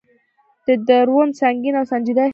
[0.65, 2.29] د ده دروند، سنګین او سنجیده احساس.